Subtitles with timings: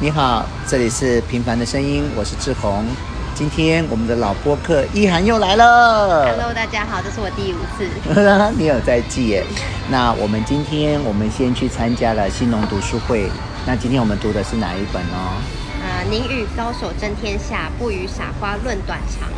[0.00, 2.84] 你好，这里是平凡的声音，我是志宏。
[3.32, 6.26] 今天我们的老播客一涵又来了。
[6.26, 7.86] Hello，大家好，这是我第五次。
[8.58, 9.44] 你有在记耶？
[9.88, 13.30] 那我们今天我们先去参加了新农读书会。
[13.64, 15.38] 那今天我们读的是哪一本哦？
[15.80, 19.28] 啊，宁与高手争天下，不与傻瓜论短长。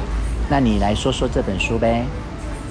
[0.49, 2.07] 那你来说说这本书呗。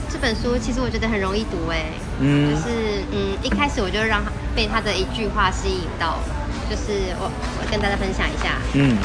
[0.09, 1.85] 这本书其实我觉得很容易读哎，
[2.19, 4.23] 嗯，就是嗯，一开始我就让
[4.55, 6.17] 被他的一句话吸引到，
[6.69, 7.29] 就是我
[7.59, 8.97] 我跟大家分享一下，嗯。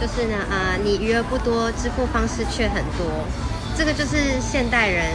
[0.00, 3.06] 就是呢，呃，你余额不多，支付方式却很多，
[3.78, 5.06] 这个就是现代人，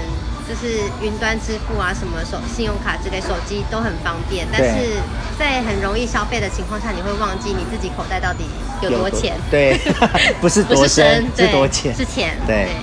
[0.48, 4.96] 就是云端支付啊，什么手信用卡之类，手机都很方便，但是
[5.38, 8.46] 在很容易消费的情况下，你会忘记你自己口袋到底
[8.82, 9.36] 有多钱。
[9.52, 9.78] 对，
[10.40, 12.38] 不是多深，是多钱，是钱。
[12.48, 12.76] 对，对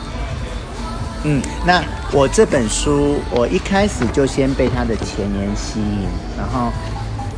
[1.25, 1.83] 嗯，那
[2.13, 6.71] 我这本书，我一开始就先被它的前言吸引，然后。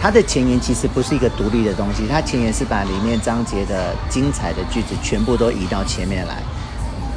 [0.00, 6.36] 它的前言其实不是一个独立的东西，它前言是把里面章节的精彩的句子全部都移到前面来，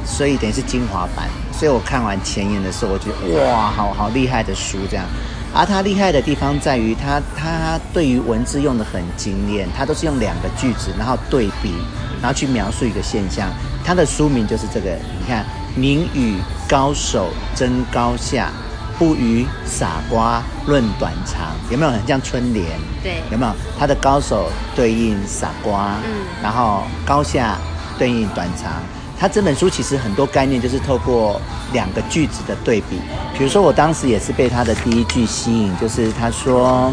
[0.04, 1.28] 所以等于是精华版。
[1.52, 5.06] 所以我看完前言的时候，我觉得哇，好好厉害的书这样。
[5.54, 11.72] 而它厉害的地方在于它，它它对于文字用的很精炼，它都是用两个句子，然后对比，
[12.20, 13.48] 然后去描述一个现象。
[13.84, 14.90] 它的书名就是这个，
[15.20, 15.44] 你看，
[15.76, 18.50] 宁与高手争高下。
[18.98, 22.66] 不与傻瓜论短长，有没有很像春联？
[23.02, 23.52] 对，有没有？
[23.78, 26.10] 他的高手对应傻瓜，嗯，
[26.42, 27.56] 然后高下
[27.98, 28.72] 对应短长。
[29.18, 31.40] 他这本书其实很多概念就是透过
[31.72, 33.00] 两个句子的对比。
[33.38, 36.92] 比如说，我当时也是被他的第一句吸引，就是他说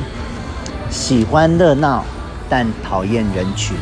[0.92, 2.06] 喜欢热闹，
[2.48, 3.76] 但讨厌人群。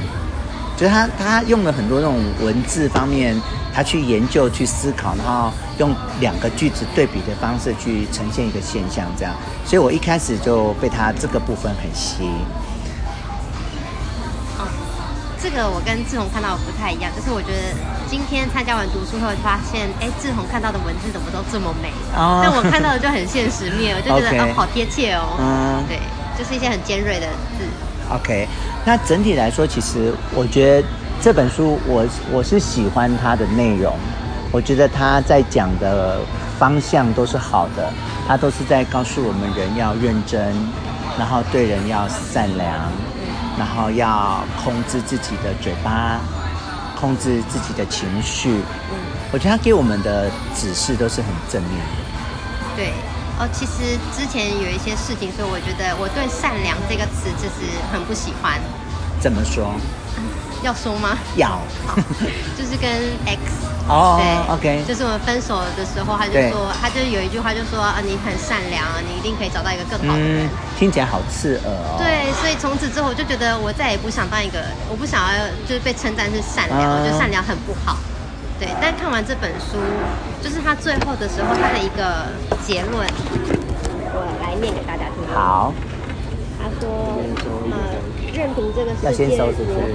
[0.77, 3.35] 就是他他用了很多那种文字方面。
[3.73, 9.31] 他去研究、去思考，然后用两个句子对比的方式去呈现一个现象，这样。
[9.63, 12.31] 所以我一开始就被他这个部分很吸引。
[14.57, 14.65] 哦，
[15.39, 17.77] 这个我跟志宏看到的不太一样，就是我觉得
[18.09, 21.93] 今天参加完读书会，发现，哎，志宏看到的文字怎么都这么美？
[22.17, 22.41] 哦。
[22.41, 24.49] 但我看到的就很现实面，我就觉得 Okay.
[24.49, 25.37] 哦，好贴切哦。
[25.37, 25.85] 嗯。
[25.87, 25.99] 对，
[26.35, 27.63] 就是一些很尖锐的字。
[28.09, 28.47] OK，
[28.87, 30.87] 那整体来说，其实我觉得。
[31.19, 33.91] 这本书我我是喜欢它的内容，
[34.51, 36.19] 我觉得他在讲的
[36.59, 37.91] 方向都是好的，
[38.27, 40.55] 他都是在告诉我们人要认真，
[41.17, 42.71] 然后对人要善良，
[43.57, 46.19] 然后要控制自己的嘴巴，
[46.95, 48.61] 控制自己的情绪。
[49.31, 52.75] 我觉得他给我们的指示都是很正面的。
[52.75, 52.93] 对，
[53.39, 58.59] 哦，其实之前有一些事情，所以我觉得我对“善良”这个词就是很不喜欢。
[59.19, 59.71] 怎么说？
[60.63, 61.15] 要说吗？
[61.35, 61.59] 要，
[62.57, 62.89] 就是跟
[63.29, 63.37] X
[63.87, 70.47] 哦，对，OK，就是我们分手的时候，他就说，他就有一句话就说啊，你很善良啊，你一定可以找到一个更好的人。
[70.47, 71.95] 嗯，听起来好刺耳哦。
[71.99, 77.95] 对，所以从此之后，我就觉得我再也不想当一个，我不想要就是被称赞是善良，我觉得善良很不好。
[78.59, 79.77] 对，但看完这本书，
[80.41, 82.27] 就是他最后的时候，他的一个
[82.65, 83.07] 结论，
[84.13, 85.23] 我来念给大家听。
[85.33, 85.73] 好。
[86.59, 87.21] 他说，
[87.71, 87.77] 呃。
[88.37, 89.41] 任凭这个世界如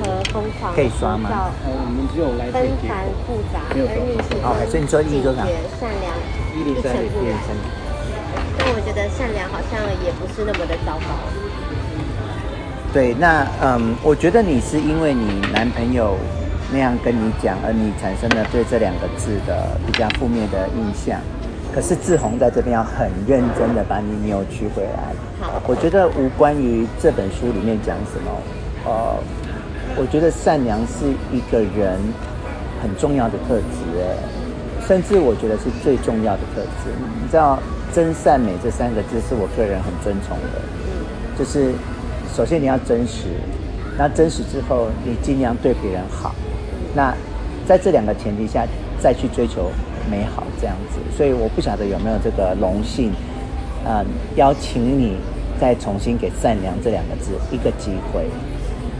[0.02, 1.30] 何疯狂，可以刷吗？
[2.50, 4.34] 纷繁复杂，而你始
[4.90, 5.30] 终坚决
[5.78, 6.10] 善良，
[6.58, 7.38] 一成不染。
[8.58, 11.06] 但我觉得善良好像也不是那么的糟糕。
[12.92, 16.16] 对，那嗯，我觉得你是因为你男朋友
[16.72, 21.20] 那样跟你讲，而你产生了对这两个字的比较负面的印象。
[21.74, 25.14] 可是志宏在这边要很认真的把你扭曲回来。
[25.40, 28.30] 好，我觉得无关于这本书里面讲什么，
[28.84, 29.16] 呃，
[29.96, 31.98] 我觉得善良是一个人
[32.82, 34.16] 很重要的特质，诶，
[34.86, 36.92] 甚至我觉得是最重要的特质。
[37.22, 37.58] 你知道
[37.94, 40.60] “真善美”这三个字是我个人很尊崇的，
[41.38, 41.72] 就是
[42.36, 43.28] 首先你要真实，
[43.96, 46.34] 那真实之后你尽量对别人好，
[46.94, 47.14] 那
[47.66, 48.66] 在这两个前提下
[49.00, 49.70] 再去追求。
[50.10, 53.12] 美好这样子，所以我不晓得有没有这个荣幸，
[53.86, 54.04] 嗯，
[54.34, 55.16] 邀请你
[55.60, 58.26] 再重新给“善良”这两个字一个机会。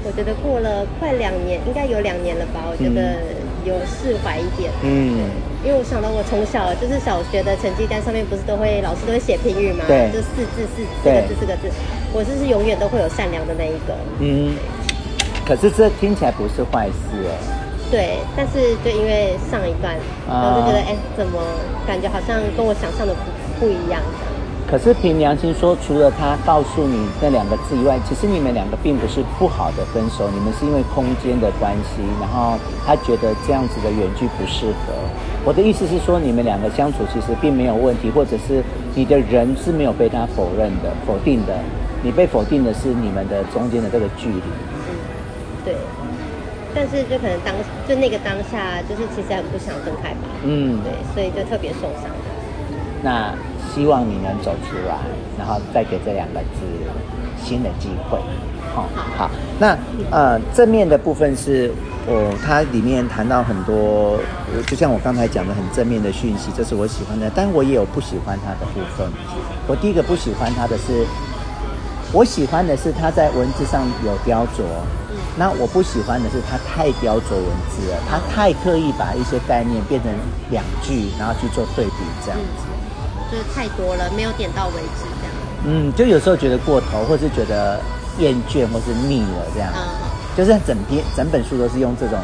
[0.05, 2.71] 我觉得过了快两年，应该有两年了吧？
[2.71, 3.19] 我觉得
[3.65, 4.71] 有释怀一点。
[4.85, 5.27] 嗯，
[5.67, 9.83] 因为我想到我从小就是小学的成绩单上面不是都会老师都会写评语吗？
[9.89, 11.69] 对，就四字四四个字四个字，
[12.15, 13.99] 我就是永远都会有善良的那一个。
[14.21, 14.55] 嗯，
[15.45, 17.35] 可是这听起来不是坏事哦。
[17.93, 19.95] 对，但是就因为上一段，
[20.27, 21.39] 然后就觉得，哎、uh，怎么
[21.87, 23.21] 感觉好像跟我想象的不
[23.61, 24.01] 不一样？
[24.67, 32.57] 可是凭良心说，除了他告诉你那两个字以外，其实你们两个并不是不好的分手，你们是因为空间的关系，然后
[32.87, 34.95] 他觉得这样子的远距不适合。
[35.45, 41.53] 我的意思是说，你们两个相处其实并没有问题，或者是你的人是没有被他否认的、否定的，
[42.03, 44.41] 你被否定的是你们的中间的这个距离。
[44.89, 44.97] 嗯
[45.67, 45.77] 对。
[46.75, 47.55] 但是就可能当
[47.87, 50.29] 就那个当下，就是其实很不想分开吧。
[50.43, 52.11] 嗯，对，所以就特别受伤。
[53.03, 53.35] 那
[53.75, 54.97] 希望你能走出来，
[55.39, 56.61] 然后再给这两个字
[57.43, 58.19] 新的机会。
[58.75, 59.31] 好，好。
[59.59, 59.77] 那
[60.11, 61.71] 呃，正面的部分是
[62.07, 64.19] 我、哦、它里面谈到很多，
[64.67, 67.31] 就像我刚才讲的很正面的讯息，这是我喜欢的。
[67.35, 69.07] 但我也有不喜欢它的部分。
[69.67, 71.05] 我第一个不喜欢它的是，
[72.13, 74.63] 我喜欢的是它在文字上有雕琢。
[75.35, 80.13] 那我不喜欢的是它太雕琢文字了，它太刻意把一些概念变成
[80.51, 85.33] 两句，然后去做对比，这样子，嗯，就是太多了，没有点到为止这样。
[85.65, 87.81] 嗯，就有时候觉得过头，或是觉得
[88.19, 89.73] 厌倦，或是腻了这样。
[89.73, 89.81] 嗯，
[90.37, 92.19] 就是整篇整本书都是用这种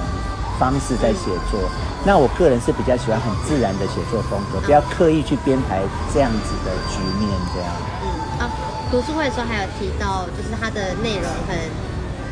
[0.59, 1.59] 方式在写作。
[1.65, 5.81] 嗯，那我个人是比较喜欢很自然的写作风格，不要刻意去编排
[6.13, 7.73] 这样子的局面这样。
[8.05, 8.07] 嗯
[8.45, 8.51] 啊，
[8.91, 11.57] 读书会的时候还有提到，就是它的内容很。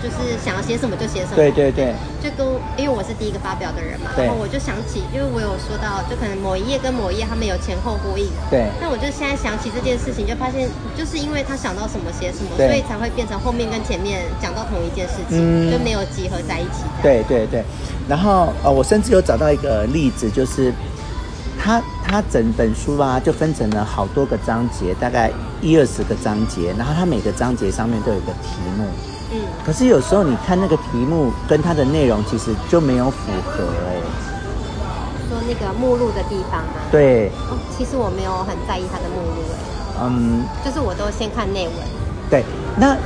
[0.02, 2.46] 就是想要写什么就写什么，对对对，就跟
[2.76, 8.66] 因为我是第一个发表的人嘛，然后我就想起，因为我有说到，就可能某一页跟某一页他们有前后呼应，对。
[8.80, 16.84] 那我就现在想起这件事情，就发现就是因为他想到什么写什么，所以才会变成后面跟前面讲到同一件事情，嗯、就没有集合在一起。
[17.02, 17.64] 对对对，
[18.08, 20.72] 然后呃，我甚至有找到一个例子，就是
[21.58, 28.84] 他他整本书啊，就分成了好多个章节，大概一二十个章节，然后他每个章节上面都有一个题目。
[29.66, 34.02] 嗯，可是有时候你看那个题目跟它的内容其实就没有符合哎、欸。
[35.28, 36.74] 说那个目录的地方吗？
[36.92, 37.28] 对。
[37.50, 40.06] 哦，其实我没有很在意它的目录哎、欸。
[40.06, 40.44] 嗯。
[40.64, 41.74] 就是我都先看内文。
[42.30, 42.44] 对，
[42.76, 42.96] 那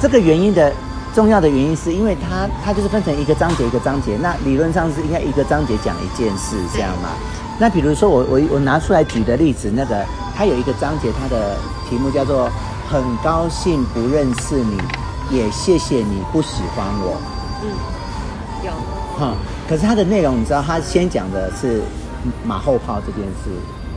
[0.00, 0.72] 这个原因的
[1.14, 7.08] 重要的原因是因为它它就是分成一个章节一个章节，那理论上是应该一个章节讲一件事这样嘛？
[7.58, 10.04] 那比如说我我我拿出来举的例子，那个
[10.34, 11.56] 它有一个章节，它的
[11.88, 12.50] 题目叫做
[12.90, 14.78] “很高兴不认识你”。
[15.32, 17.16] 也谢谢你不喜欢我。
[17.62, 17.70] 嗯，
[18.66, 18.70] 有。
[19.18, 19.34] 哈，
[19.68, 21.82] 可是他的内容你知道，他先讲的是
[22.44, 23.50] 马后炮这件事，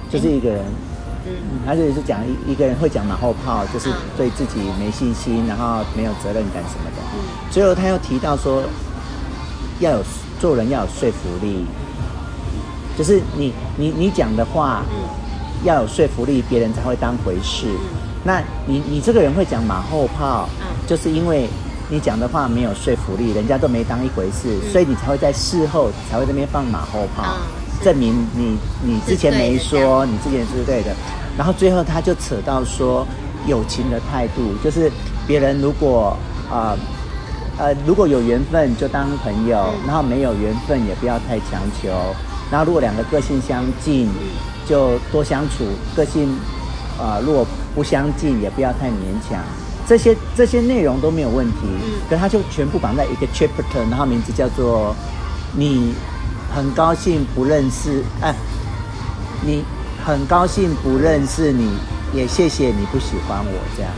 [0.09, 0.63] 就是一个人，
[1.25, 1.33] 嗯，
[1.65, 7.01] 他就是讲一一个人会讲马后炮，就是对自己没信心，然后没有责任感什么的。
[7.13, 7.19] 嗯。
[7.51, 8.63] 最后他又提到说，
[9.79, 10.03] 要有
[10.39, 11.65] 做人要有说服力，
[12.97, 17.67] 就是你你你讲的话，嗯，要有说服力，别人才会当回事。
[17.67, 18.14] 嗯。
[18.25, 20.50] 那你你这个人会讲马后炮。
[20.88, 21.50] 就是因为
[21.89, 27.38] 你讲的话没有说服力，人家都没当一回事，嗯、所以你才会在事后才会在那边放马后炮，哦、
[27.83, 30.94] 证明你你之前没说，你之前是对的。
[31.36, 33.04] 然后最后他就扯到说
[33.48, 34.92] 友情的态度，就是
[35.25, 36.16] 别人如果
[36.51, 36.78] 啊
[37.57, 41.89] 呃，呃如果有缘分就当朋友，嗯、然后没有缘分也不要太强求。
[42.51, 44.07] 然后如果两个个性相近，
[44.68, 46.55] 就多相处；个性啊、
[46.97, 49.39] 呃、如果不相近，也不要太勉强。
[49.88, 54.95] 这些这些内容都没有问题，嗯，可他就全部绑在一个 chapter，然后名字叫做
[55.53, 55.94] “你
[56.56, 58.33] 很高兴不认识”，哎，
[59.44, 59.63] 你
[60.03, 61.69] 很高兴不认识你，
[62.13, 63.92] 也谢谢你不喜欢我这样，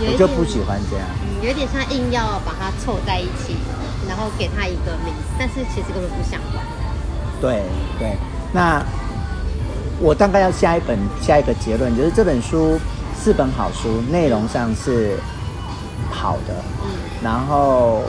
[0.00, 3.56] 我就不喜欢这样，嗯，有点像硬要把它凑在一起，
[4.06, 6.62] 然后给他一个名字，但是其实根本不相关。
[7.40, 7.62] 对
[7.98, 8.16] 对，
[8.52, 8.84] 那
[10.04, 12.78] 我大概要下一本下一个结论，就是这本书。
[13.16, 15.16] 四本好书，内容上是
[16.10, 16.52] 好的，
[16.82, 16.90] 嗯，
[17.22, 18.02] 然后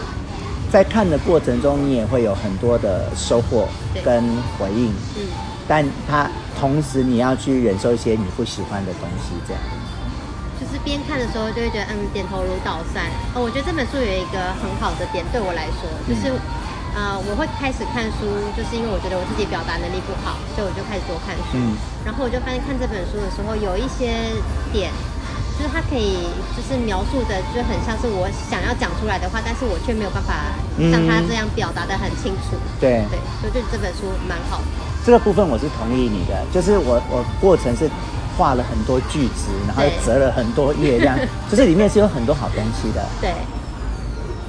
[0.70, 3.66] 在看的过程中，你也会有很多的收获
[4.04, 4.22] 跟
[4.60, 5.24] 回应，嗯，
[5.70, 6.30] 但它
[6.60, 9.62] 同时你要去忍受一些你不喜欢的东西，这样。
[10.60, 13.06] 就是边看的时候就会觉得，嗯，点头如捣蒜。
[13.36, 16.34] 哦，我觉得这本书有一个很好的点，对我来说，就是。
[16.96, 18.24] 嗯呃，我会开始看书，
[18.56, 21.60] 就是因为我觉得我自己表达能力不好，所以我就开始多看书。
[21.60, 21.76] 嗯。
[22.08, 24.32] 然后我就发现看这本书的时候，有一些
[24.72, 24.90] 点，
[25.60, 26.24] 就是它可以
[26.56, 30.56] 就是描述的就很像是我想要讲出来的话，但是我却没有办法
[30.88, 32.56] 像他这样表达的很清楚。
[32.56, 34.72] 嗯、对对，所以就这本书蛮好的。
[35.04, 37.92] 这个部分我是同意你的，就是我我过程是
[38.40, 41.20] 画了很多句子，然后折了很多页，这样，
[41.52, 43.04] 就是里面是有很多好东西的。
[43.20, 43.36] 对。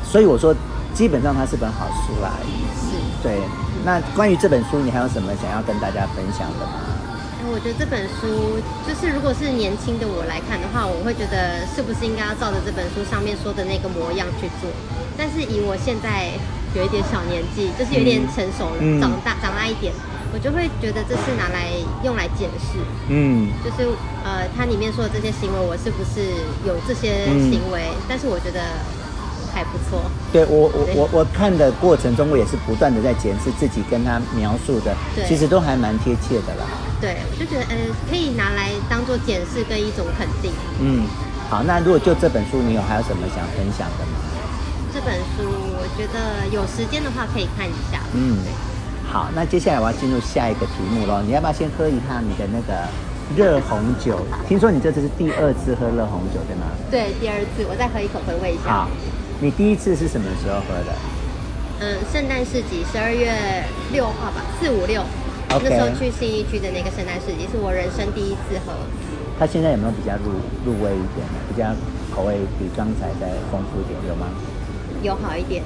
[0.06, 0.54] 所以我说。
[0.96, 2.32] 基本上它是本好书啦，
[2.72, 3.36] 是，对。
[3.84, 6.80] 那关于这本书，你还有什么想要跟大家分享的吗？
[7.52, 14.72] 我觉得这本书，就是如果是年轻的我来看的话，我会觉得是不是应该要照着这本书上面说的那个模样去做。
[15.20, 16.32] 但是以我现在
[16.74, 19.92] 有一点小年纪，就是有点成熟了，嗯、长大长大一点，
[20.32, 21.70] 我就会觉得这是拿来
[22.02, 22.80] 用来检视。
[23.12, 23.86] 嗯，就是
[24.24, 26.34] 呃，它里面说的这些行为，我是不是
[26.64, 27.92] 有这些行为？
[27.94, 28.64] 嗯、但是我觉得。
[29.56, 29.98] 还不错，
[30.30, 34.94] 对我我我我看的过程中，我也是不断的在检视自己跟他描述的，
[35.26, 36.68] 其实都还蛮贴切的啦。
[37.00, 37.76] 对，我就觉得呃，
[38.10, 40.52] 可以拿来当做检视跟一种肯定。
[40.78, 41.08] 嗯，
[41.48, 44.20] 好，那如果就这本书，你有还有什么想分享的吗？
[44.92, 48.00] 这本书我我觉得有时间的话可以看一下。
[48.12, 48.36] 嗯，
[49.10, 51.22] 好，那接下来我要进入下一个题目喽。
[51.24, 52.74] 你要不要先喝一下你的那个
[53.36, 54.18] 热红酒？
[54.48, 56.66] 听说你这次是第二次喝热红酒，对吗？
[56.90, 58.68] 对，第二次，我再喝一口回味一下。
[58.68, 58.88] 好，
[59.38, 60.92] 你第一次是什么时候喝的？
[61.80, 63.30] 嗯，圣诞市集十二月
[63.92, 65.02] 六号吧，四五六。
[65.48, 68.72] 那时候去信义区的那个圣诞市集，是我人生第一次喝。
[69.38, 70.32] 它现在有没有比较入
[70.64, 71.20] 入味一点？
[71.52, 71.68] 比较
[72.08, 74.26] 口味比刚才再丰富一点，有吗？
[75.02, 75.62] 有好一点。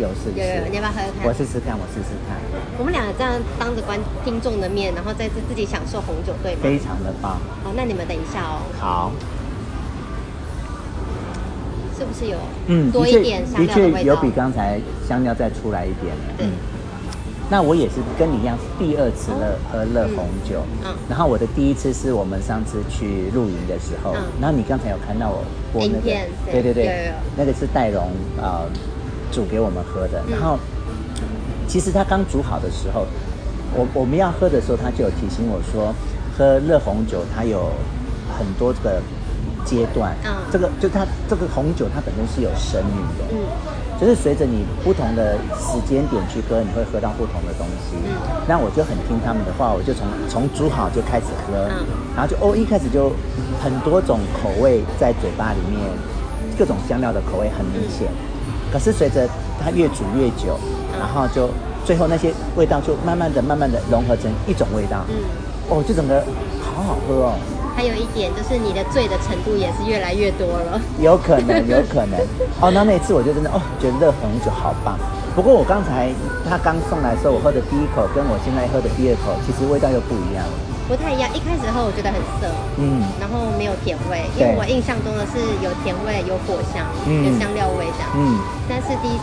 [0.00, 0.40] 有是不是？
[0.40, 1.28] 有有，你要不要喝喝看？
[1.28, 2.40] 我试试看，我试试看。
[2.78, 6.60] 我们两个这样当着观听众的面，然后再自自己享受红酒，对吗？
[6.64, 7.36] 非常的棒。
[7.62, 8.64] 好，那你们等一下哦。
[8.80, 9.12] 好。
[12.00, 12.38] 是不是有
[12.68, 13.94] 嗯多一点香料的味道？
[13.94, 16.14] 的确有比刚才香料再出来一点。
[16.38, 16.46] 对。
[16.46, 16.52] 嗯
[17.52, 20.62] 那我也是跟你一样，第二次热喝热红酒。
[20.86, 20.94] 嗯。
[21.08, 24.14] 然后我的第一次是我们上次去露营的时候。
[24.14, 24.22] 嗯。
[24.40, 25.42] 然后你刚才有看到我
[25.72, 26.02] 播那个？
[26.50, 27.12] 对对对。
[27.36, 28.62] 那个是戴荣啊
[29.32, 30.22] 煮给我们喝的。
[30.30, 30.60] 然后，
[31.66, 33.04] 其实他刚煮好的时候，
[33.74, 35.92] 我我们要喝的时候，他就有提醒我说，
[36.38, 37.68] 喝热红酒它有
[38.38, 39.02] 很多这个
[39.64, 40.14] 阶段。
[40.24, 40.32] 嗯。
[40.50, 43.24] 这个就它这个红酒它本身是有生命的。
[43.32, 43.38] 嗯。
[44.00, 48.00] 就是随着你不同的时间点去喝，你会喝到不同的东西。
[48.00, 48.16] 嗯，
[48.48, 51.84] 那我就很听他们的话，我就从从煮好就开始喝，嗯，
[52.16, 53.12] 然后就哦，一开始就
[53.62, 55.84] 很多种口味在嘴巴里面，
[56.56, 58.08] 各种香料的口味很明显。
[58.72, 59.28] 可是随着
[59.62, 60.58] 它越煮越久，
[60.98, 61.50] 然后就
[61.84, 65.04] 最后那些味道就慢慢的、慢慢的融合成一种味道。
[65.10, 65.16] 嗯，
[65.68, 66.24] 哦，就整个
[66.64, 67.32] 好好喝哦。
[67.80, 72.20] 还有一点就是你的醉的程度也是越来越多了，有可能，有可能。
[72.60, 75.00] 哦，那那次我就真的哦，觉得热红酒好棒。
[75.34, 76.12] 不过我刚才
[76.44, 80.44] 他刚送来的时候，我喝的第一口跟我现在喝的第二口，其实味道又不一样。
[80.84, 88.36] 不太一样，一开始喝我觉得很涩，嗯，然后没有甜味，因为我印象中的是有甜味、有果香、有香料味这样，嗯，
[88.68, 89.16] 但是第一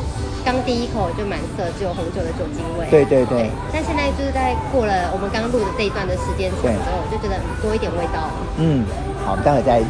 [0.48, 3.52] 刚第一口就满色，只有红酒的酒精味，对对对。
[3.74, 6.72] 但现在就是在过了我们刚刚录的这一段的时间之后，
[7.04, 8.32] 我就觉得多一点味道。
[8.56, 8.86] 嗯，
[9.26, 9.84] 好，我们待会再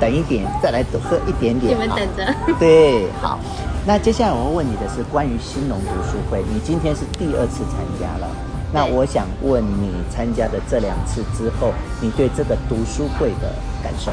[0.00, 1.70] 等一点，再来喝一点点。
[1.70, 2.26] 你们等着。
[2.58, 3.38] 对，好。
[3.86, 8.26] 那接下来我会问你的是关于新农读书会，你今天是第二次参加了。
[8.72, 11.70] 那我想问你，参加的这两次之后，
[12.00, 14.10] 你对这个读书会的感受？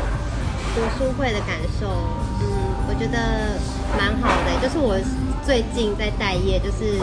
[0.78, 1.90] 读书会的感受，
[3.02, 3.58] 觉得
[3.98, 4.54] 蛮好的。
[4.62, 4.94] 就是我
[5.44, 7.02] 最近在待业，就是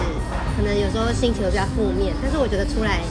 [0.55, 3.03] 可能有时候心情会比较负面，但是我觉得出来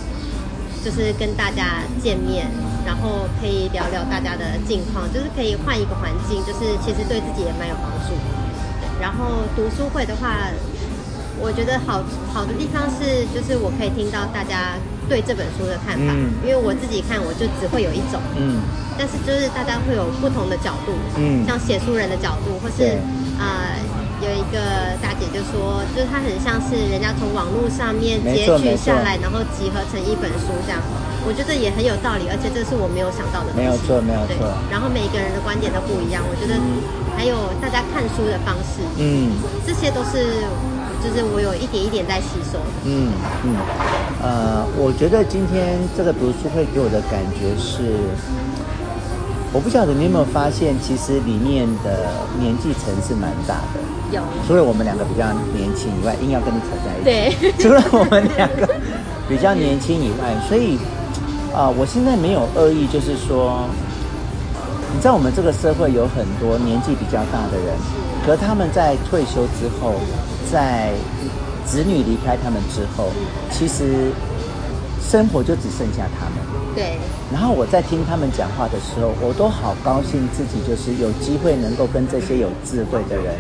[0.80, 2.48] 就是跟大家见面，
[2.86, 8.16] 然后可以聊聊大家的近况，就是可以换一个环境，就是其实对自己也蛮有帮助。
[9.02, 10.48] 然后读书会的话。
[11.40, 12.02] 我觉得好
[12.34, 14.74] 好的地方是，就是我可以听到大家
[15.08, 18.60] 对这本书的看法，嗯、因为我自己看我就只会有一种，嗯，
[18.98, 23.00] 但是就是大家会有不同的角度，嗯，像写书人的角度，或是
[23.40, 23.80] 啊、呃、
[24.20, 24.60] 有一个
[25.02, 30.84] 大姐就说，就是她很像是人家从网络上面截取下来，然后集合成一本书这样，
[31.24, 34.44] 我觉得也很有道理，而且这是我没有想到的东西，没有错，没有错。
[34.70, 36.60] 然后每一个人的观点都不一样，我觉得
[37.16, 39.32] 还有大家看书的方式，嗯，
[39.66, 40.44] 这些都是。
[41.08, 42.60] 就是我有一点一点在吸收。
[42.84, 43.14] 嗯
[43.46, 43.56] 嗯，
[44.22, 47.96] 呃，我觉得今天这个读书会给我的感觉是，
[49.54, 53.80] 我不晓得你有没有发现，其实里面的年纪层是蛮大的。
[54.12, 54.22] 有。
[54.46, 57.40] 除了我们两个比较年轻以外，硬要跟你扯在一起。
[57.40, 57.56] 对。
[57.56, 58.68] 除了我们两个
[59.30, 60.76] 比较年轻以外，所以
[61.56, 63.64] 啊、呃，我现在没有恶意，就是说，
[64.92, 67.72] 你知道我们这个社会有很多年纪比较大的人，
[68.28, 69.96] 可他们在退休之后。
[70.50, 70.94] 在
[71.66, 73.12] 子女离开他们之后，
[73.52, 74.14] 其实
[75.02, 76.40] 生活就只剩下他们。
[76.74, 76.96] 对。
[77.34, 83.36] 然后我在听他们讲话的时候，我都好高兴自己就是有机会能够跟这些有智慧的人，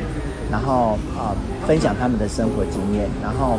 [0.51, 3.57] 然后啊、呃、分享他们的生活经验，然后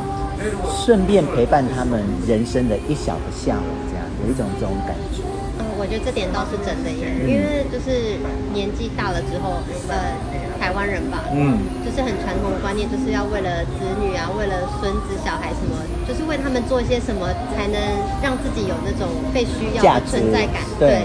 [0.85, 5.25] 顺便陪伴他们人生的一小个下午，这样有一种这种感觉。
[5.57, 8.21] 嗯，我觉得这点倒是真的耶，因为就是
[8.53, 9.57] 年纪大了之后，
[9.89, 10.48] 呃。
[10.61, 17.79] 台湾人吧，嗯，就是很传统的观念，就是要为了子女啊，为了孙子小孩什么，就是为他们做一些什么，才能
[18.23, 20.63] 让自己有那种被需要的存在感。
[20.79, 21.03] 对。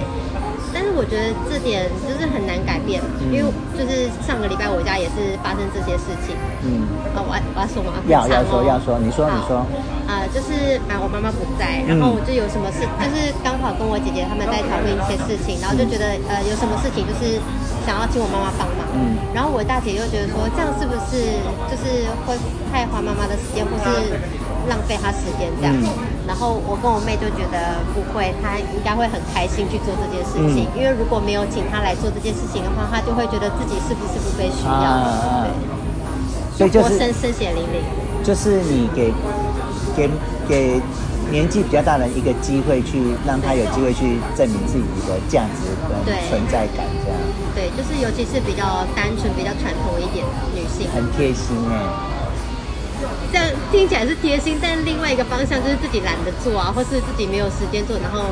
[0.73, 3.45] 但是我觉得这点就是很难改变，嗯、因为
[3.77, 6.33] 就是上个礼拜我家也是发生这些事情。
[6.65, 6.89] 嗯。
[7.13, 7.93] 啊，我我要说吗？
[8.09, 9.61] 要要说要说，你说你说。
[10.09, 17.37] 啊、呃，就是啊，我妈妈不在，然后我就有什么事，就是刚好跟我姐姐他们在讨论一些事情，然后就觉得呃，有什么事情就是。
[17.85, 22.35] 想要请我妈妈帮忙，嗯，然后我大姐又觉得说，这样是不是就是会
[22.71, 24.15] 太花妈妈的时间，或是
[24.67, 25.75] 浪费她时间这样？
[25.75, 25.87] 嗯、
[26.27, 34.71] 然后我跟我妹就觉得不会，她应该会很开心去做这件事情，嗯、因为如果没有请她来做这件事情的话，她就会觉得自己是不是不被需要？
[34.71, 35.51] 啊、对。
[36.53, 37.81] 所以就是生生血淋淋，
[38.23, 39.11] 就是你给
[39.97, 40.07] 给
[40.47, 40.79] 给
[41.31, 47.17] 年纪比较大的一个机会，去让他有机会去证明自己的价值跟存在感，这样。
[47.55, 51.85] 对，就是尤其是比较单纯、比较传统一点的女性，很贴心哎、欸。
[53.31, 58.25] 这样听起来是贴心，但另外一个方向就是自己懒得做啊，或是自己没有时间做，然后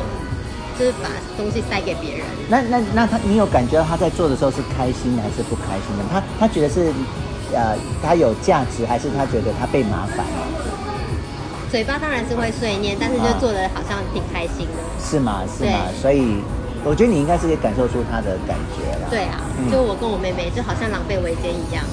[0.79, 2.25] 就是把东西塞给别人。
[2.47, 6.03] 那那那他，你有感觉到他在做的时候是开心还是不开心的？
[6.11, 6.91] 他他觉得是，
[7.53, 10.47] 呃，他有价值，还是他觉得他被麻烦了？
[11.69, 14.81] 嘴巴当然是会碎念，但是就做的好像挺开心的。
[14.81, 15.43] 啊、是吗？
[15.57, 15.79] 是吗？
[16.01, 16.41] 所以
[16.83, 19.07] 我觉得你应该是可以感受出他的感觉了。
[19.09, 21.83] 对啊，就我跟我妹妹就好像狼狈为奸一样，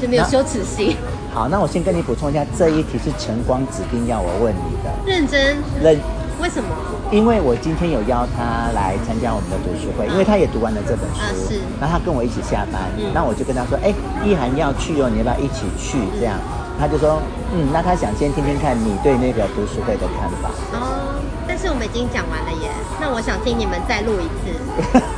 [0.00, 0.96] 就没有羞耻心。
[1.32, 4.90] 好，那我先跟你补充一下，这一题是晨光指定要我问你的。
[5.06, 5.56] 认真？
[5.82, 5.98] 认？
[6.40, 6.74] 为什么？
[7.12, 11.20] 因为我今天有邀他来参加我们的读书会，因为他也读完了这本书。
[11.20, 11.60] 啊，是。
[11.78, 13.92] 然后他跟我一起下班，那我就跟他说，哎，
[14.24, 15.98] 意涵要去哦，你要不要一起去？
[16.18, 16.38] 这样，
[16.80, 17.20] 他就说，
[17.52, 20.48] 嗯，那他想先听听看你对那个读书会的看法。
[20.72, 24.56] 哦，但是我们已经讲完了耶，那我想听你们再录一次。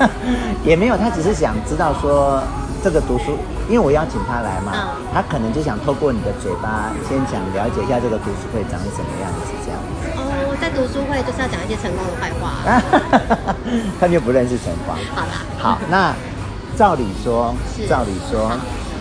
[0.66, 2.42] 也没有，他只是想知道说。
[2.85, 3.38] 这个读书，
[3.69, 9.78] 因为我邀请他来嘛，嗯、他可能就想透过你的嘴巴，先想了解一下这个读书会长什么样子，这样。
[10.19, 12.59] 哦，我在读书会就是要讲一些成功的坏话。
[14.02, 14.99] 他就不认识晨光。
[15.14, 15.47] 好啦。
[15.61, 16.12] 好，那
[16.76, 17.54] 照理说，
[17.88, 18.50] 照理说，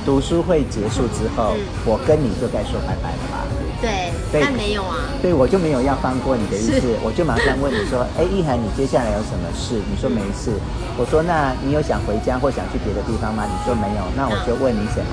[0.05, 3.45] 读书会结束之后，嗯、我跟你就该说拜拜了吧？
[3.81, 4.97] 对，但没有啊。
[5.21, 10.53] 对，我就没有要放过你的意思，我就马上问你说：“哎，意涵，你接下来有什么事？”你说没事。
[10.97, 14.01] 我说：“那你有想回家或想去别的地方吗？”你说没有。
[14.15, 15.11] 那我就问你什么？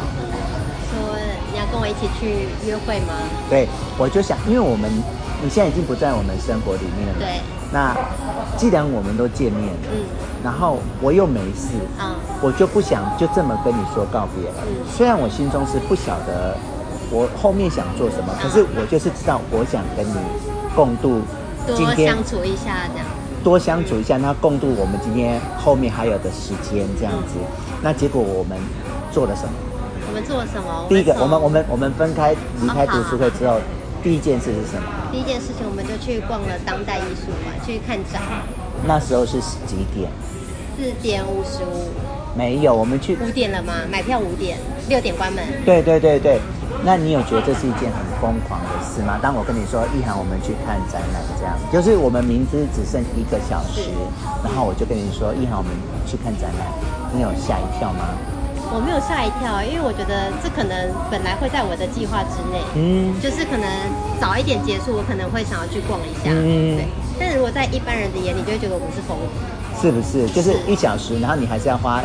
[0.92, 1.16] 说
[1.52, 3.12] 你要跟我一起去约会吗？
[3.48, 4.90] 对，我就想，因为我们
[5.42, 7.18] 你现在已经不在我们生活里面了。
[7.18, 7.40] 对。
[7.72, 7.96] 那
[8.56, 10.04] 既然我们都见面了，嗯，
[10.42, 14.56] 然后我又没事，嗯，我就不想就这么跟你说告别了。
[14.66, 14.86] 嗯。
[14.90, 16.56] 虽然我心中是不晓得。
[17.10, 18.34] 我后面想做什么？
[18.38, 20.14] 可是我就是知道，我想跟你
[20.76, 21.22] 共度
[21.74, 23.06] 今天，多相处一下这样，
[23.42, 27.40] 多相处一下，那共度我们今天后面还有的时间这样子。
[27.80, 28.58] 那结果我们
[29.10, 29.52] 做了什么？
[30.06, 30.84] 我们做了什么？
[30.86, 33.56] 第一个，我们我们我们分开离开读书会之后，
[34.02, 34.88] 第一件事是什么？
[35.12, 38.22] 第一件事情，我们就去逛了当代艺术馆，去看展。
[38.86, 40.10] 那时候是几点？
[40.76, 41.90] 四点五十五。
[42.36, 43.72] 没有，我们去五点了吗？
[43.90, 44.58] 买票五点，
[44.88, 45.42] 六点关门。
[45.64, 46.40] 对对对对。
[46.84, 49.18] 那你有觉得这是一件很疯狂的事吗？
[49.20, 53.90] 当我跟你说，一涵，我们去看展览，这样，就是我们明知只剩一个小时，
[54.44, 55.72] 然后我就跟你说，一涵，我们
[56.06, 56.70] 去看展览，
[57.12, 58.14] 你有吓一跳吗？
[58.70, 60.76] 我没有吓一跳，因为我觉得这可能
[61.10, 63.64] 本来会在我的计划之内，嗯，就是可能
[64.20, 66.84] 早一点结束，我可能会想要去逛一下，嗯，对。
[67.18, 69.40] 但是如果在一般人的眼里，就会觉得我们是疯子，
[69.80, 70.28] 是不是？
[70.30, 72.02] 就是一小时，然后你还是要花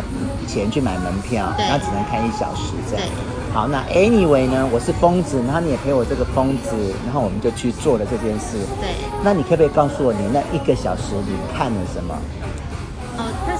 [0.47, 3.05] 钱去买门票，然后只能看一小时这样。
[3.05, 3.11] 对。
[3.53, 4.65] 好，那 anyway 呢？
[4.71, 6.73] 我是疯子，然后你也陪我这个疯子，
[7.05, 8.57] 然后我们就去做了这件事。
[8.81, 8.89] 对。
[9.21, 12.15] 那你可不可以告诉我，你那一个小时你看了什么？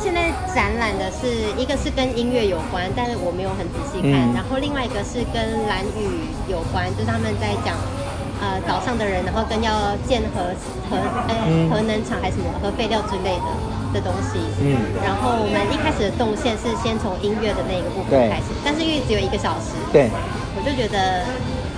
[0.04, 4.12] 现在展览的是一个是跟音乐有关，但是我没有很仔细看。
[4.12, 5.40] 嗯、然后另外一个是跟
[5.72, 7.80] 蓝雨有关，就是他们在讲
[8.44, 10.52] 呃岛上的人，然后跟要建核
[10.92, 11.00] 核
[11.32, 11.34] 呃
[11.72, 13.48] 核能厂还是什么核废料之类的。
[13.94, 14.74] 的东西，嗯，
[15.06, 20.10] 然后我们一开始的动线是先从音乐的那个部分开始，但是因为只有一个小时，对，
[20.58, 21.22] 我就觉得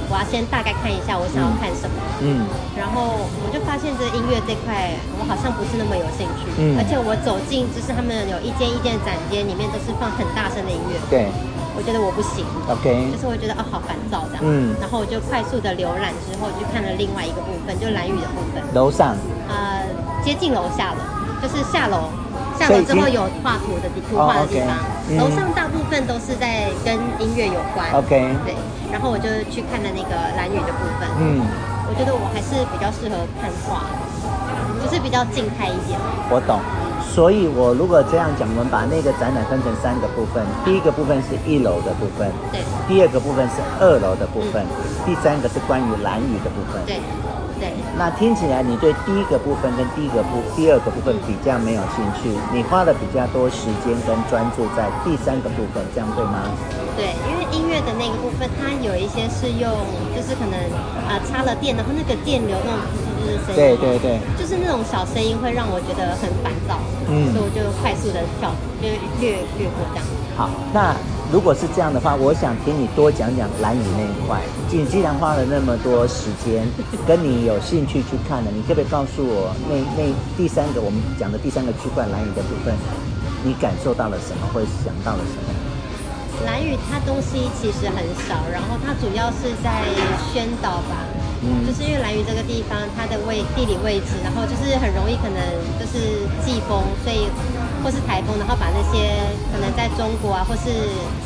[0.09, 2.45] 我要先大概看一下我想要看什么，嗯，
[2.77, 11.27] 然后我就发现这音乐这块我好像不是那么有兴趣，嗯，而且我走进就是他们有一间一间展间里面都是放很大声的音乐，对，
[11.75, 19.15] 我觉得我不行，OK，就是我觉得哦好烦躁这样，嗯，然后我就快速的浏览之后就看了另外一个部分，就蓝雨的部分，楼上，
[19.49, 19.83] 呃，
[20.23, 21.01] 接近楼下了。
[21.43, 22.09] 就是下楼，
[22.57, 24.77] 下楼之后有画图的地图画的地方，
[25.17, 27.91] 楼、oh, 上大部分都是在跟音乐有关。
[27.93, 28.55] OK，对，
[28.91, 31.07] 然后我就去看了那个蓝雨的部分。
[31.19, 31.43] 嗯，
[31.87, 33.85] 我觉得我还是比较适合看画，
[34.81, 35.99] 就是比较静态一点。
[36.31, 36.59] 我懂，
[37.13, 46.99] 所以我如果这样讲，我们把那个展览分成三个部分，第一个部分是一楼的部分，对，第二个部分是二楼的部分，嗯、第三个是关于蓝雨的部分，对。
[47.95, 56.43] 对，那听起来你对第一个部分跟第一个部第二个部分比较没有兴趣，你花了比较多时间跟专注在第三个部分，这样对吗？
[56.95, 59.71] 对，因为音乐的那个部分，它有一些是用，
[60.15, 60.55] 就是可能
[61.07, 68.87] 啊、呃、插了电，然后那个电流那种滋滋的声音，对对对，就是那种小声音会让我觉得很烦躁，嗯，所以我就快速的跳，就
[69.19, 70.05] 略略过这样。
[70.35, 70.95] 好，那。
[71.31, 74.39] 如果是这样的话，我想听你多讲讲蓝屿那一块。
[74.71, 76.67] 你既然花了那么多时间，
[77.07, 82.75] 跟你有兴趣去看的，你可不可以告诉我那那第三个我们讲的第三个区块蓝屿的部分，
[83.43, 85.49] 你感受到了什么，或者想到了什么？
[86.45, 89.81] 蓝屿它东西其实很少，然后它主要是在
[90.31, 91.07] 宣导吧。
[91.41, 95.39] 嗯，就是因为蓝屿这个地方，它的位地理位置，然后就是很容易可能
[95.79, 97.27] 就是季风，所以
[97.83, 99.15] 或是台风，然后把那些
[99.75, 100.69] 在中国啊，或是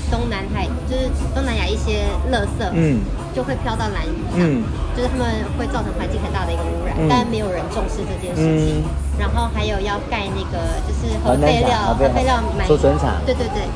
[0.10, 3.00] 东南海，就是东南亚一些垃圾，嗯，
[3.36, 4.64] 就会飘到蓝屿上，嗯，
[4.96, 5.26] 就是他们
[5.58, 8.82] 会造成环境很大的一个污染，嗯，但没有人重视这件事情。
[8.82, 10.58] 嗯，然后还有要盖那个
[10.88, 13.68] 就是核废料核废料埋储存厂，对对对，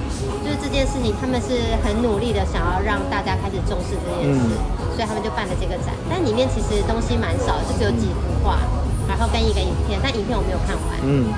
[0.44, 4.42] 就是这件事情，他们是很努力的想要让大家开始重视这件事。
[4.44, 4.84] 嗯。
[4.94, 8.60] 所以他们就办了这个展，但里面其实东西蛮少，就只有几幅画，
[9.10, 11.02] 然后跟一个影片，但影片我没有看完。
[11.02, 11.34] 嗯，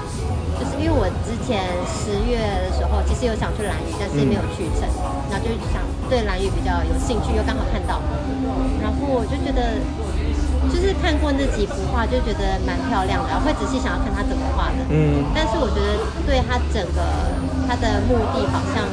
[0.59, 7.99] 就是因为我之前十月的时候，其实有想去蓝屿，但是没有去成，嗯、然后就想对蓝屿比较有兴趣，又刚好看到，
[8.81, 9.77] 然后我就觉得，
[10.71, 14.81] 就是看过那几幅画，就觉得蛮漂亮的，然后会仔细想要看他怎么画的。
[14.89, 17.03] 嗯，但是我觉得对他整个
[17.67, 18.87] 他的目的好像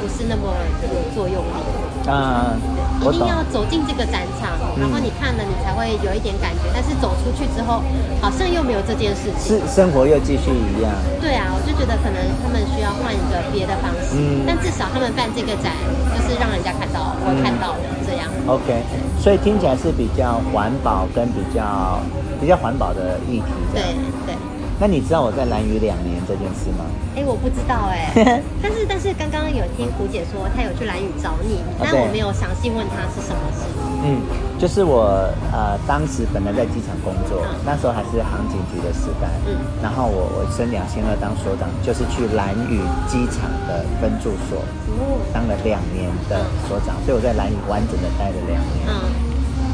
[0.00, 0.52] 不是那么
[0.84, 1.58] 有作用力。
[2.06, 2.54] 啊，
[3.02, 6.70] 一定要走进这个展场，然后你看了，你才会有一点感觉。
[6.72, 7.82] 但是走出去之后，
[8.20, 9.58] 好像又没有这件事情。
[9.58, 10.92] 是生活又继续一样。
[11.20, 14.14] 对啊，我就觉得可能他们需要换一个别的方式。
[14.14, 14.44] 嗯。
[14.46, 15.74] 但至少他们办这个展，
[16.14, 18.30] 就是让人家看到，我看到的这样。
[18.46, 18.82] OK，
[19.18, 21.98] 所以听起来是比较环保跟比较
[22.40, 23.50] 比较环保的议题。
[23.74, 23.82] 对
[24.24, 24.34] 对。
[24.78, 26.84] 那你知道我在蓝屿两年这件事吗？
[27.16, 28.42] 哎，我不知道哎、欸。
[28.62, 33.64] 但是但是刚刚有听胡姐说，她有去蓝屿找你，但我没有详细问她是什么事。
[34.04, 34.20] 嗯，
[34.60, 39.32] 就是我呃当时本来在机场工作，嗯、那时候还是航警局的时代。
[39.48, 39.56] 嗯。
[39.80, 44.60] 然后我我升两千二当所长，就是去蓝屿机场的分驻所，
[45.00, 48.84] 哦、当了两年的所长，所以我在蓝屿完整的待了两年。
[48.92, 48.92] 嗯。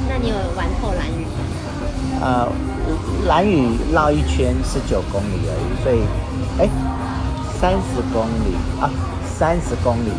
[0.06, 1.42] 那你有玩透蓝屿吗？
[2.22, 2.46] 呃，
[3.26, 5.98] 蓝屿绕一圈是九公里而已，所以，
[6.62, 6.68] 哎，
[7.60, 8.88] 三十公里啊，
[9.26, 10.12] 三十公里，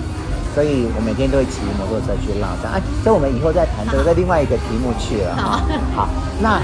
[0.54, 2.74] 所以我每天都会骑摩托车去绕这样。
[2.76, 5.64] 哎，这我们以后再谈，这个在另外一个题目去了哈。
[5.96, 6.10] 好，
[6.42, 6.60] 那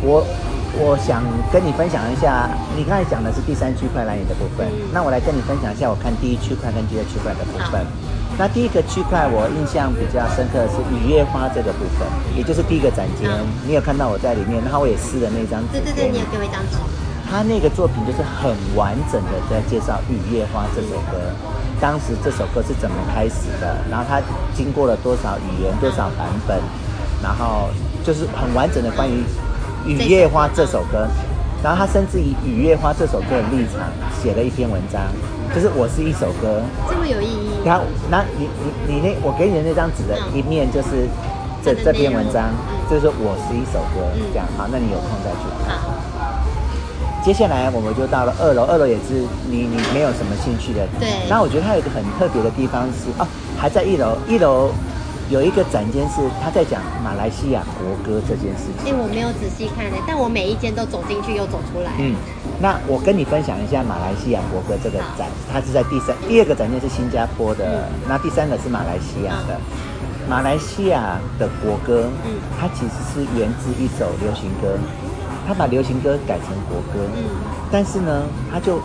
[0.00, 0.24] 我
[0.80, 7.84] 我想跟你分享一下，你刚才讲的是第三区块蓝屿的部分，嗯、那我来跟你分享一下，我看第一区块跟第二区块的部分。
[8.38, 15.82] 那第一个区块我印象比较深刻的是雨夜花这个部分，也就是第一个展间，嗯、你有看到我在里面，然后我也撕了那张纸。
[15.82, 16.78] 对对对，你有给我一张纸。
[17.28, 21.18] 他那个作品就是很完整的在介绍《雨夜花》这首歌，
[21.80, 24.22] 当时这首歌是怎么开始的，然后它
[24.54, 26.56] 经过了多少语言、多少版本，
[27.20, 27.68] 然后
[28.06, 29.18] 就是很完整的关于
[29.90, 31.08] 《雨夜花》这首歌。
[31.60, 33.90] 然后他甚至以《雨夜花》这首歌的立场
[34.22, 35.02] 写了一篇文章，
[35.52, 37.47] 就是我是一首歌，这么有意义。
[37.68, 41.04] 然后，那你你你那我给你的那张纸的一面就是
[41.62, 42.48] 这这篇文章，
[42.88, 45.76] 就是说我是一首歌，这样好，那你有空再去看。
[45.76, 45.92] 好。
[47.22, 50.88] 接下来我们就到了二楼，二楼也是你你没有什么兴趣的。
[50.98, 51.08] 对。
[51.28, 53.26] 然后我觉得它有一个很特别的地方是哦，
[53.58, 54.70] 还在一楼，一楼。
[55.28, 58.88] 有一个展间是他在讲马来西亚国歌这件事情。
[58.88, 61.92] 哎，我没有仔细看呢，但我每一间都走进去又走出来。
[61.98, 62.16] 嗯，
[62.60, 69.58] 那我跟你分享一下马来西亚国歌这个展，它是在第三、第二个展间是新加坡的，那第三个是马来西亚的。
[70.28, 74.76] 马来西亚的国歌，嗯，它其实是源自一首流行歌，
[75.46, 77.24] 它把流行歌改成国歌，嗯，
[77.70, 78.80] 但是呢，它就。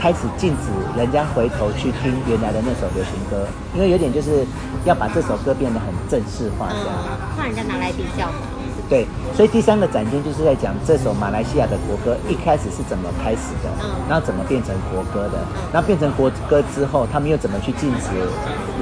[0.00, 4.46] 开始禁止人家回头去听原来的那首流行歌，因为有点就是
[4.86, 6.96] 要把这首歌变得很正式化，这样，
[7.36, 8.48] 怕人家拿来比较嘛。
[8.90, 13.70] 对，所以第三个展厅就是在讲这首马来西亚的国歌一开始是怎么开始的，
[14.08, 15.38] 然后怎么变成国歌的，
[15.72, 18.10] 然后变成国歌之后，他们又怎么去禁止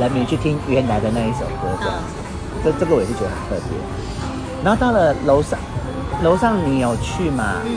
[0.01, 2.17] 人民去听原来的那一首歌，这样子。
[2.65, 3.77] 这这个我也是觉得很特别。
[4.65, 5.59] 然后到了楼上，
[6.25, 7.61] 楼上你有去吗？
[7.67, 7.77] 嗯。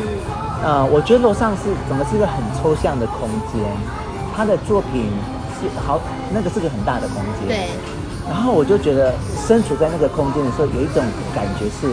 [0.64, 3.62] 呃，我觉得楼上是怎么是一个很抽象的空间，
[4.34, 5.12] 他的作品
[5.60, 6.00] 是好，
[6.34, 7.50] 那个是个很大的空间。
[7.50, 8.01] 对。
[8.28, 9.14] 然后我就觉得
[9.48, 11.04] 身处在那个空间的时候，有一种
[11.34, 11.88] 感觉是，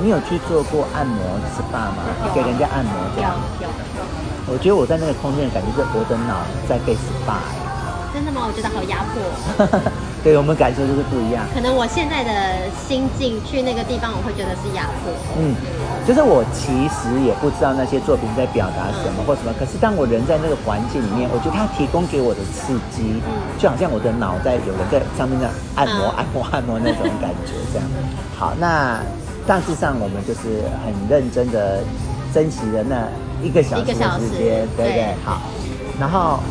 [0.00, 1.22] 你有去做过按摩
[1.54, 2.04] SPA 吗？
[2.26, 3.34] 有给人家按摩这样。
[4.48, 7.40] 我觉得我在那个空间的感觉是我的脑在被 SPA。
[8.14, 8.46] 真的吗？
[8.46, 9.90] 我觉得好压迫。
[10.26, 11.46] 对，我们感受就是不一样。
[11.54, 15.14] 可能我现在的心境去那个地方，我会觉得是压迫。
[15.38, 15.54] 嗯。
[16.02, 23.22] 就是我其实也不知道那些作品在表达什么或什么，可是当我人在那个环境里面，我觉得它提供给我的刺激，
[23.56, 27.86] 就好像我的脑袋有人在上面这样按摩、按摩、按摩那种感觉，这样。
[28.34, 28.98] 好，那
[29.46, 31.86] 大致上我们就是很认真的
[32.34, 33.06] 珍惜了那
[33.46, 35.14] 一个小时的时间，对不对？
[35.24, 35.38] 好，
[35.98, 36.42] 然后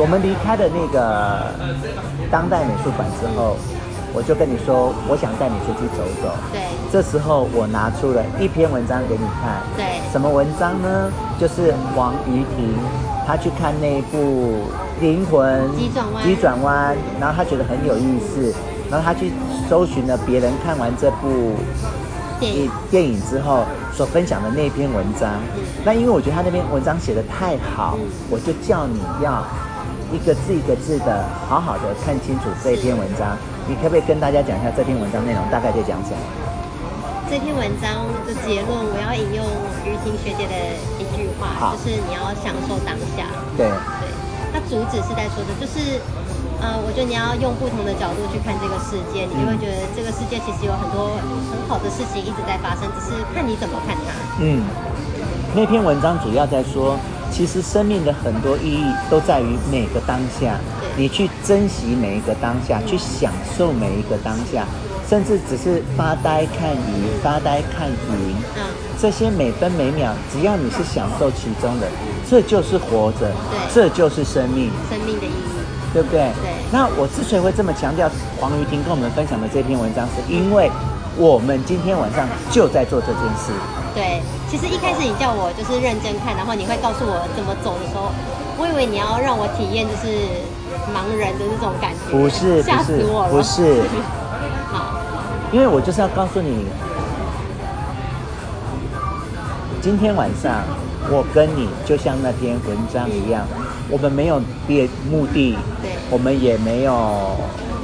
[0.00, 1.52] 我们离开了那个
[2.30, 3.56] 当代美术馆之后。
[4.12, 6.34] 我就跟你说，我想带你出去走走。
[6.50, 6.62] 对。
[6.90, 9.62] 这时候我拿出了一篇文章给你看。
[9.76, 10.02] 对。
[10.10, 11.08] 什么文章呢？
[11.38, 12.74] 就是王瑜婷，
[13.24, 14.66] 她去看那部
[15.00, 18.52] 灵魂急转弯，急转弯，然后她觉得很有意思，
[18.90, 19.30] 然后她去
[19.68, 21.54] 搜寻了别人看完这部
[22.40, 25.30] 电影电影之后所分享的那篇文章。
[25.54, 29.40] 嗯、那因为我觉得他那篇文章写的太好，嗯、我就叫你要
[30.12, 33.36] 一个字一个字的好好的看清楚这篇文章。
[33.68, 36.18] 你可不可以跟大家讲一下这篇文章内容大概在讲什么？
[37.30, 39.46] 这篇文章的结论，我要引用
[39.86, 40.54] 于婷学姐的
[40.98, 43.30] 一句话，就是你要享受当下。
[43.54, 44.10] 对对，
[44.50, 46.02] 它主旨是在说的，就是
[46.58, 54.10] 呃，我觉得你要用不同的角度去看这个世界，你就会觉得这个世界其实有很多很好的事情一直在发生，只是看你怎么看它。
[54.42, 54.66] 嗯，
[55.54, 56.98] 那篇文章主要在说，
[57.30, 60.58] 其实生命的很多意义都在于每个当下，
[60.96, 64.66] 你去珍惜每一个当下，嗯、去享受每一个当下。
[65.08, 68.62] 甚至只是发呆看鱼，发呆看云，嗯，
[68.96, 71.88] 这些每分每秒，只要你是享受其中的，
[72.30, 73.28] 这就是活着，
[73.74, 76.20] 这就是生命，生命的意义，对不对？
[76.20, 76.54] 对。
[76.70, 80.70] 那我之所以会这么强调黄瑜婷跟我们分享的这篇文章，是因为
[81.20, 83.52] 我们今天晚上就在做这件事。
[83.94, 88.08] 对，其实一开始你叫我就是认真看，然后你会告诉我怎么走的时候，
[88.56, 90.08] 我以为你要让我体验就是
[90.96, 93.84] 盲人的那种感觉，不是，吓死我了，不是。
[94.72, 94.96] 好
[95.52, 96.64] 因为我就是要告诉你，
[99.82, 100.64] 今天晚上
[101.10, 103.44] 我跟你就像那篇文章一样，
[103.90, 107.36] 我们没有别目的，对，我们也没有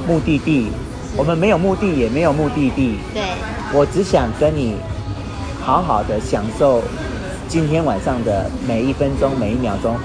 [0.07, 0.71] 目的地，
[1.15, 3.23] 我们没有目的也没有目的地，对，
[3.73, 4.75] 我只想跟你
[5.63, 6.81] 好好的享受
[7.47, 9.95] 今天晚上的每一分钟每一秒钟，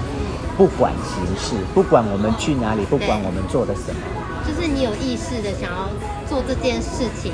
[0.57, 4.22] 不管形式，不管我们去哪里，不管我们做的什么。
[4.45, 5.89] 就是你有意识的想要
[6.27, 7.31] 做这件事情，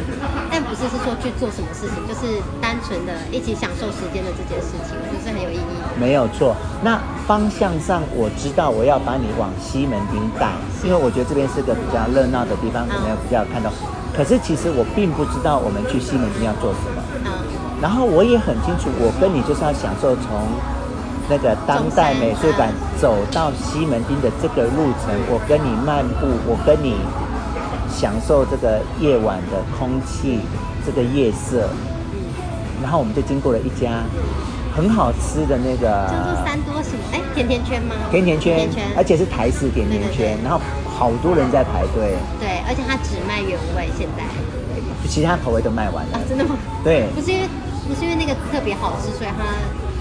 [0.52, 5.76] 但不是是说去做什么事情，就是单纯的一起享受时间的这件事情，我觉得是很有意义。
[6.00, 13.72] 没有错，那方向上我知道我要把你往西门町带，因为我觉得这边是个比较热闹的地方，可能有比较看到。
[14.16, 17.02] 可是其实我并不知道我们去西门町要做什么。
[17.26, 17.32] 嗯。
[17.82, 20.48] 然后我也很清楚，我跟你就是要享受从。
[21.30, 26.96] 那个当代美术馆走到西门町的这个路程，我跟你漫步，我跟你
[27.88, 30.40] 享受这个夜晚的空气，
[30.84, 31.70] 这个夜色。
[32.82, 34.02] 然后我们就经过了一家
[34.76, 37.04] 很好吃的那个叫做三多什么？
[37.14, 37.94] 哎，甜甜圈吗？
[38.10, 40.36] 甜甜圈，甜甜圈，而且是台式甜甜圈。
[40.42, 40.60] 然后
[40.98, 42.18] 好多人在排队。
[42.40, 44.24] 对，而且它只卖原味，现在
[45.08, 46.20] 其他口味都卖完了。
[46.28, 46.58] 真的吗？
[46.84, 47.46] 对，不是因为
[47.86, 49.46] 不是因为那个特别好吃，所以它。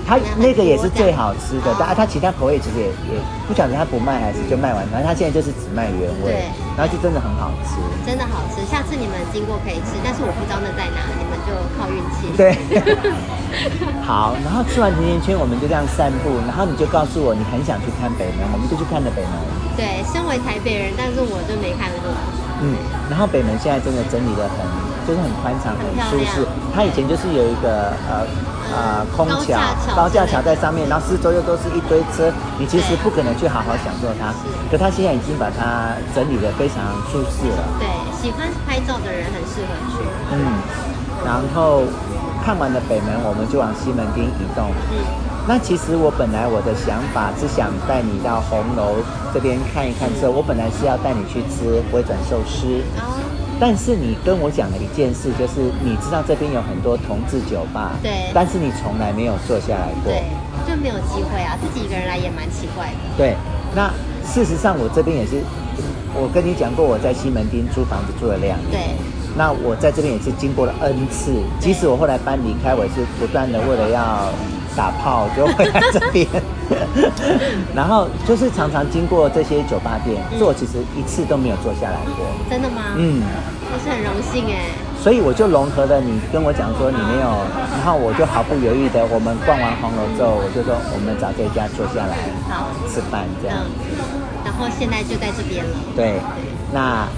[0.09, 7.77] 它那个也是最好吃的，但它其他口味其实也也不晓得它不卖还是就卖完，反正它现在就是只卖原味，对，然后就真的很好吃，
[8.09, 8.64] 真的好吃。
[8.64, 12.33] 下次你们经过可以吃，但是我不知道那在哪，你们就靠运气。
[12.40, 12.57] 对，
[14.01, 19.37] 好，然后吃完甜甜圈，我们就这样散步，然后你就告诉我你很想去看北门，我们就去看了北门。
[19.77, 22.09] 对，身为台北人，但是我就没看过。
[22.64, 22.73] 嗯，
[23.12, 24.64] 然后北门现在真的整理的很，
[25.05, 26.49] 就是很宽敞，很舒适。
[26.73, 28.25] 它以前就是有一个呃。
[28.72, 29.59] 啊、呃，空桥、
[29.96, 34.33] 高架桥在上面，然后四周又都是一堆车，你其实不可能去好好享受它。
[34.70, 36.76] 可它现在已经把它整理的非常
[37.11, 37.64] 舒适了。
[37.78, 37.88] 对，
[38.20, 40.04] 喜欢拍照的人很适合去。
[40.33, 40.61] 嗯，
[41.24, 41.83] 然后
[42.44, 44.70] 看完了北门，我们就往西门町移动。
[44.92, 45.00] 嗯，
[45.48, 48.96] 那其实我本来我的想法是想带你到红楼
[49.33, 52.83] 这边看一看车，我本来是要带你去吃回转寿司。
[53.59, 60.23] 哦但是你跟我讲了一件事，就是你知道这边有很多同志酒吧，对，但是你从来没有坐下来过，对，
[60.64, 62.99] 就没有机会啊，自己一个人来也蛮奇怪的。
[63.16, 63.35] 对，
[63.75, 63.92] 那
[64.25, 65.42] 事实上我这边也是，
[66.14, 68.81] 我跟你讲过，我在西门町租房子住了两年，对，
[69.37, 74.31] 那我在这边也是经过了 N 次，即使我后来搬离开，我也是不断的为了要。
[74.79, 76.25] 打炮就会来这边，
[77.75, 82.25] 然后就是常常经过这些酒吧店，坐其实一次都没有坐下来过。
[82.49, 82.95] 真的吗？
[82.95, 83.21] 嗯，
[83.73, 84.71] 我是很荣幸哎。
[85.03, 87.27] 所以我就融合了你跟我讲说你没有，
[87.75, 92.14] 然后我就毫不犹豫的，我们逛完红楼之后，我就说我们找这家坐下来，
[92.49, 93.59] 好吃饭这样。
[94.45, 95.71] 然后现在就在这边了。
[95.97, 96.21] 对，
[96.73, 97.09] 那。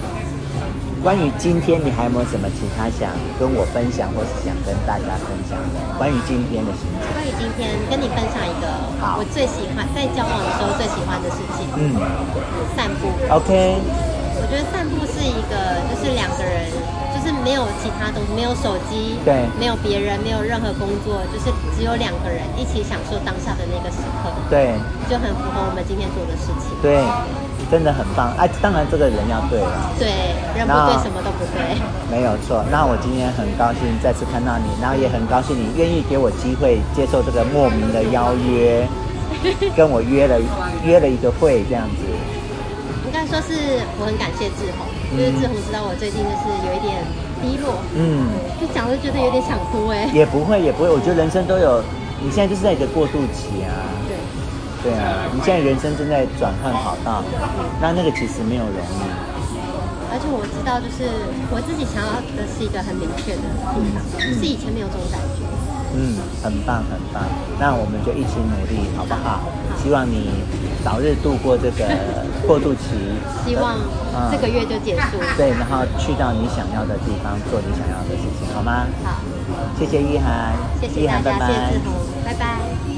[1.01, 3.09] 关于今天，你还有没有什么其他想
[3.41, 5.81] 跟我分享，或是想跟大家分享的？
[5.97, 7.09] 关于今天的行程。
[7.17, 8.69] 关于今天，跟你分享一个
[9.17, 11.65] 我最喜欢在交往的时候最喜欢的事情。
[11.73, 11.97] 嗯，
[12.77, 13.09] 散步。
[13.33, 13.81] OK。
[14.37, 16.69] 我觉得散步是一个，就是两个人，
[17.09, 24.29] 就是没有其他东西，没有手机，对，没有别人，没有任何工作，就是只有两个人一起享受当下的那个时刻。
[24.53, 24.77] 对，
[25.09, 26.77] 就很符合我们今天做的事情。
[26.81, 27.01] 对。
[27.71, 30.11] 真的很棒，哎，当然这个人要对了，对，
[30.59, 31.79] 人不对什么都不对，
[32.11, 32.61] 没有错。
[32.69, 38.85] 那我今天很高兴再次看到你，然后也很高兴你愿意给我机会接受这个莫名的邀约，
[39.73, 40.35] 跟我约了
[40.83, 42.03] 约了一个会这样子。
[43.07, 44.83] 应该说是我很感谢志宏，
[45.15, 46.99] 嗯、就是志宏知道我最近就是有一点
[47.39, 48.27] 低落，嗯，
[48.59, 51.81] 就讲着觉得有点想哭哎，也不会也不会，我觉得人生都有，
[52.19, 53.71] 你现在就是在一个过渡期啊，
[54.83, 57.23] 对，对啊，你现在人生正在转换跑道，
[57.81, 59.01] 那那个其实没有容易，
[60.11, 61.05] 而且我知道就是
[61.53, 65.45] 我自己想要的是一个很明确的地方，嗯、是以前没有这种感觉。
[65.93, 67.21] 嗯，很棒很棒，
[67.59, 69.43] 那我们就一起努力，好不好？
[69.43, 69.51] 好，
[69.83, 70.31] 希望你
[70.85, 71.83] 早日度过这个
[72.47, 72.95] 过渡期。
[73.43, 73.75] 希望
[74.31, 75.19] 这个月就结束。
[75.19, 78.87] 嗯、对，然后去到你想要的地方，做你想要的事情，好吗？
[79.03, 79.19] 好，
[79.77, 82.90] 谢谢一涵，谢谢大家，谢谢志宏，拜拜。